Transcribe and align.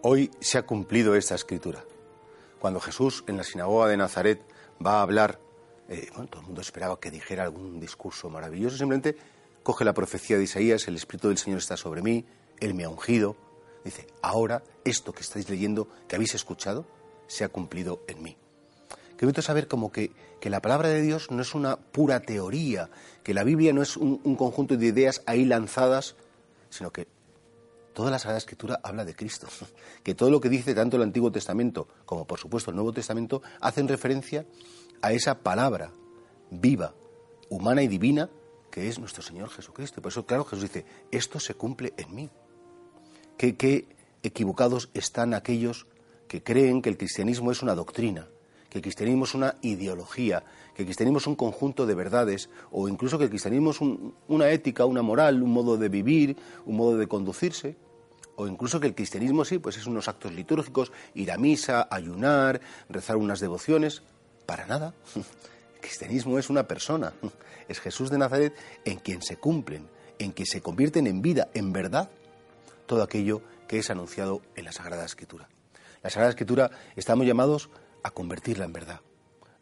Hoy 0.00 0.30
se 0.38 0.58
ha 0.58 0.62
cumplido 0.62 1.16
esta 1.16 1.34
escritura. 1.34 1.84
Cuando 2.60 2.78
Jesús 2.78 3.24
en 3.26 3.36
la 3.36 3.42
sinagoga 3.42 3.88
de 3.88 3.96
Nazaret 3.96 4.40
va 4.84 5.00
a 5.00 5.02
hablar, 5.02 5.40
eh, 5.88 6.08
todo 6.30 6.40
el 6.40 6.46
mundo 6.46 6.60
esperaba 6.60 7.00
que 7.00 7.10
dijera 7.10 7.42
algún 7.42 7.80
discurso 7.80 8.30
maravilloso, 8.30 8.76
simplemente 8.76 9.16
coge 9.64 9.84
la 9.84 9.94
profecía 9.94 10.36
de 10.36 10.44
Isaías, 10.44 10.86
el 10.86 10.94
Espíritu 10.94 11.28
del 11.28 11.38
Señor 11.38 11.58
está 11.58 11.76
sobre 11.76 12.00
mí, 12.00 12.24
Él 12.60 12.74
me 12.74 12.84
ha 12.84 12.88
ungido. 12.88 13.36
Dice, 13.84 14.06
ahora 14.22 14.62
esto 14.84 15.12
que 15.12 15.22
estáis 15.22 15.50
leyendo, 15.50 15.88
que 16.06 16.14
habéis 16.14 16.34
escuchado, 16.36 16.86
se 17.26 17.42
ha 17.42 17.48
cumplido 17.48 18.04
en 18.06 18.22
mí. 18.22 18.36
Que 19.16 19.26
bonito 19.26 19.42
saber 19.42 19.66
como 19.66 19.90
que, 19.90 20.12
que, 20.40 20.48
la 20.48 20.62
palabra 20.62 20.90
de 20.90 21.02
Dios 21.02 21.32
no 21.32 21.42
es 21.42 21.56
una 21.56 21.76
pura 21.76 22.20
teoría, 22.20 22.88
que 23.24 23.34
la 23.34 23.42
Biblia 23.42 23.72
no 23.72 23.82
es 23.82 23.96
un 23.96 24.36
conjunto 24.36 24.76
de 24.76 24.86
ideas 24.86 25.22
ahí 25.26 25.44
lanzadas, 25.44 26.14
sino 26.70 26.92
que 26.92 27.08
toda 27.98 28.12
la 28.12 28.20
Sagrada 28.20 28.38
Escritura 28.38 28.78
habla 28.84 29.04
de 29.04 29.12
Cristo, 29.12 29.48
que 30.04 30.14
todo 30.14 30.30
lo 30.30 30.40
que 30.40 30.48
dice 30.48 30.72
tanto 30.72 30.96
el 30.96 31.02
Antiguo 31.02 31.32
Testamento 31.32 31.88
como 32.06 32.28
por 32.28 32.38
supuesto 32.38 32.70
el 32.70 32.76
Nuevo 32.76 32.92
Testamento 32.92 33.42
hacen 33.60 33.88
referencia 33.88 34.46
a 35.02 35.10
esa 35.12 35.40
palabra 35.40 35.90
viva, 36.48 36.94
humana 37.48 37.82
y 37.82 37.88
divina 37.88 38.30
que 38.70 38.88
es 38.88 39.00
nuestro 39.00 39.24
Señor 39.24 39.48
Jesucristo. 39.50 40.00
Por 40.00 40.12
eso, 40.12 40.24
claro, 40.24 40.44
Jesús 40.44 40.62
dice, 40.62 40.84
esto 41.10 41.40
se 41.40 41.54
cumple 41.54 41.92
en 41.96 42.14
mí. 42.14 42.30
Qué, 43.36 43.88
equivocados 44.22 44.90
están 44.94 45.34
aquellos 45.34 45.88
que 46.28 46.40
creen 46.44 46.82
que 46.82 46.90
el 46.90 46.98
cristianismo 46.98 47.50
es 47.50 47.62
una 47.62 47.74
doctrina, 47.74 48.28
que 48.70 48.78
el 48.78 48.82
cristianismo 48.82 49.24
es 49.24 49.34
una 49.34 49.56
ideología, 49.62 50.44
que 50.76 50.82
el 50.82 50.86
cristianismo 50.86 51.18
es 51.18 51.26
un 51.26 51.34
conjunto 51.34 51.84
de 51.84 51.96
verdades, 51.96 52.48
o 52.70 52.88
incluso 52.88 53.18
que 53.18 53.24
el 53.24 53.30
cristianismo 53.30 53.72
es 53.72 53.80
una 54.28 54.50
ética, 54.50 54.84
una 54.84 55.02
moral, 55.02 55.42
un 55.42 55.50
modo 55.50 55.76
de 55.76 55.88
vivir, 55.88 56.36
un 56.64 56.76
modo 56.76 56.96
de 56.96 57.08
conducirse 57.08 57.87
o 58.38 58.46
incluso 58.46 58.78
que 58.78 58.86
el 58.86 58.94
cristianismo 58.94 59.44
sí, 59.44 59.58
pues 59.58 59.76
es 59.76 59.86
unos 59.86 60.06
actos 60.06 60.32
litúrgicos, 60.32 60.92
ir 61.12 61.32
a 61.32 61.36
misa, 61.36 61.88
ayunar, 61.90 62.60
rezar 62.88 63.16
unas 63.16 63.40
devociones, 63.40 64.02
para 64.46 64.64
nada. 64.64 64.94
El 65.74 65.80
cristianismo 65.80 66.38
es 66.38 66.48
una 66.48 66.68
persona, 66.68 67.12
es 67.68 67.80
Jesús 67.80 68.10
de 68.10 68.18
Nazaret 68.18 68.54
en 68.84 68.98
quien 69.00 69.22
se 69.22 69.38
cumplen, 69.38 69.88
en 70.20 70.30
quien 70.30 70.46
se 70.46 70.60
convierten 70.60 71.08
en 71.08 71.20
vida, 71.20 71.48
en 71.52 71.72
verdad, 71.72 72.10
todo 72.86 73.02
aquello 73.02 73.42
que 73.66 73.80
es 73.80 73.90
anunciado 73.90 74.40
en 74.54 74.64
la 74.64 74.72
Sagrada 74.72 75.04
Escritura. 75.04 75.48
La 76.04 76.10
Sagrada 76.10 76.30
Escritura 76.30 76.70
estamos 76.94 77.26
llamados 77.26 77.70
a 78.04 78.12
convertirla 78.12 78.64
en 78.66 78.72
verdad. 78.72 79.00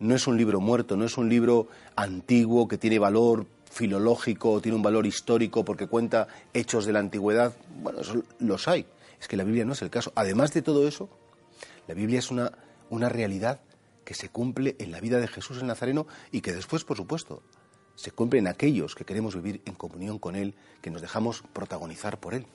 No 0.00 0.16
es 0.16 0.26
un 0.26 0.36
libro 0.36 0.60
muerto, 0.60 0.96
no 0.96 1.04
es 1.04 1.16
un 1.16 1.28
libro 1.28 1.68
antiguo 1.94 2.66
que 2.66 2.78
tiene 2.78 2.98
valor 2.98 3.46
filológico, 3.74 4.60
tiene 4.60 4.76
un 4.76 4.82
valor 4.82 5.04
histórico 5.04 5.64
porque 5.64 5.86
cuenta 5.88 6.28
hechos 6.54 6.86
de 6.86 6.92
la 6.92 7.00
antigüedad. 7.00 7.52
Bueno, 7.82 8.00
eso 8.00 8.22
los 8.38 8.68
hay. 8.68 8.86
Es 9.20 9.28
que 9.28 9.36
la 9.36 9.44
Biblia 9.44 9.64
no 9.64 9.72
es 9.72 9.82
el 9.82 9.90
caso. 9.90 10.12
Además 10.14 10.52
de 10.54 10.62
todo 10.62 10.86
eso, 10.86 11.08
la 11.88 11.94
Biblia 11.94 12.18
es 12.18 12.30
una, 12.30 12.52
una 12.90 13.08
realidad 13.08 13.60
que 14.04 14.14
se 14.14 14.28
cumple 14.28 14.76
en 14.78 14.92
la 14.92 15.00
vida 15.00 15.18
de 15.18 15.28
Jesús 15.28 15.58
el 15.58 15.66
Nazareno 15.66 16.06
y 16.30 16.40
que 16.40 16.52
después, 16.52 16.84
por 16.84 16.96
supuesto, 16.96 17.42
se 17.96 18.10
cumple 18.10 18.38
en 18.38 18.46
aquellos 18.46 18.94
que 18.94 19.04
queremos 19.04 19.34
vivir 19.34 19.62
en 19.64 19.74
comunión 19.74 20.18
con 20.18 20.36
Él, 20.36 20.54
que 20.80 20.90
nos 20.90 21.02
dejamos 21.02 21.42
protagonizar 21.52 22.20
por 22.20 22.34
Él. 22.34 22.46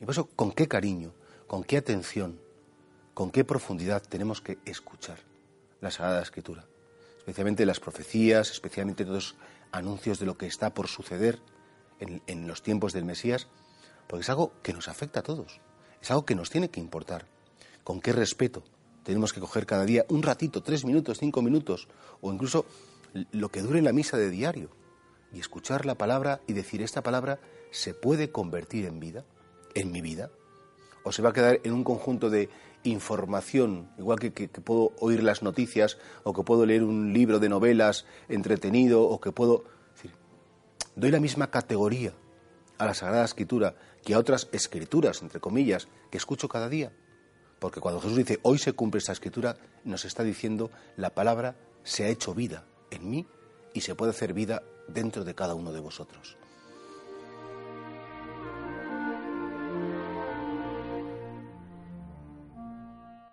Y 0.00 0.04
por 0.04 0.12
eso, 0.12 0.26
con 0.34 0.52
qué 0.52 0.68
cariño, 0.68 1.12
con 1.46 1.64
qué 1.64 1.76
atención, 1.76 2.40
con 3.14 3.30
qué 3.30 3.44
profundidad 3.44 4.02
tenemos 4.02 4.40
que 4.40 4.58
escuchar 4.64 5.18
la 5.80 5.90
Sagrada 5.90 6.22
Escritura. 6.22 6.64
Especialmente 7.22 7.64
las 7.66 7.78
profecías, 7.78 8.50
especialmente 8.50 9.04
todos 9.04 9.36
anuncios 9.70 10.18
de 10.18 10.26
lo 10.26 10.36
que 10.36 10.46
está 10.46 10.74
por 10.74 10.88
suceder 10.88 11.38
en, 12.00 12.48
los 12.48 12.62
tiempos 12.64 12.92
del 12.92 13.04
Mesías, 13.04 13.46
porque 14.08 14.22
es 14.22 14.28
algo 14.28 14.52
que 14.60 14.72
nos 14.72 14.88
afecta 14.88 15.20
a 15.20 15.22
todos, 15.22 15.60
es 16.00 16.10
algo 16.10 16.26
que 16.26 16.34
nos 16.34 16.50
tiene 16.50 16.68
que 16.68 16.80
importar. 16.80 17.26
¿Con 17.84 18.00
qué 18.00 18.12
respeto 18.12 18.64
tenemos 19.04 19.32
que 19.32 19.38
coger 19.38 19.66
cada 19.66 19.84
día 19.84 20.04
un 20.08 20.24
ratito, 20.24 20.64
tres 20.64 20.84
minutos, 20.84 21.18
cinco 21.18 21.42
minutos, 21.42 21.86
o 22.20 22.32
incluso 22.32 22.66
lo 23.30 23.50
que 23.50 23.62
dure 23.62 23.82
la 23.82 23.92
misa 23.92 24.16
de 24.16 24.28
diario, 24.28 24.70
y 25.32 25.38
escuchar 25.38 25.86
la 25.86 25.94
palabra 25.94 26.40
y 26.48 26.54
decir, 26.54 26.82
esta 26.82 27.04
palabra 27.04 27.38
se 27.70 27.94
puede 27.94 28.32
convertir 28.32 28.84
en 28.84 28.98
vida, 28.98 29.24
en 29.74 29.92
mi 29.92 30.00
vida, 30.00 30.30
o 31.04 31.12
se 31.12 31.22
va 31.22 31.30
a 31.30 31.32
quedar 31.32 31.60
en 31.64 31.72
un 31.72 31.84
conjunto 31.84 32.30
de 32.30 32.48
información, 32.84 33.90
igual 33.98 34.18
que, 34.18 34.48
puedo 34.48 34.92
oír 34.98 35.22
las 35.22 35.42
noticias 35.42 35.98
o 36.24 36.32
que 36.32 36.42
puedo 36.42 36.66
leer 36.66 36.82
un 36.82 37.12
libro 37.12 37.38
de 37.38 37.48
novelas 37.48 38.06
entretenido 38.28 39.02
o 39.02 39.20
que 39.20 39.32
puedo... 39.32 39.64
doy 40.96 41.10
la 41.10 41.20
misma 41.20 41.50
categoría 41.50 42.12
a 42.78 42.86
la 42.86 42.94
Sagrada 42.94 43.24
Escritura 43.24 43.76
que 44.04 44.14
a 44.14 44.18
otras 44.18 44.48
escrituras, 44.52 45.22
entre 45.22 45.40
comillas, 45.40 45.88
que 46.10 46.18
escucho 46.18 46.48
cada 46.48 46.68
día. 46.68 46.92
Porque 47.60 47.80
cuando 47.80 48.00
Jesús 48.00 48.16
dice, 48.16 48.40
hoy 48.42 48.58
se 48.58 48.72
cumple 48.72 48.98
esta 48.98 49.12
escritura, 49.12 49.56
nos 49.84 50.04
está 50.04 50.24
diciendo, 50.24 50.70
la 50.96 51.10
palabra 51.10 51.56
se 51.84 52.04
ha 52.04 52.08
hecho 52.08 52.34
vida 52.34 52.66
en 52.90 53.08
mí 53.08 53.26
y 53.72 53.82
se 53.82 53.94
puede 53.94 54.10
hacer 54.10 54.32
vida 54.32 54.62
dentro 54.88 55.24
de 55.24 55.34
cada 55.34 55.54
uno 55.54 55.72
de 55.72 55.78
vosotros. 55.78 56.36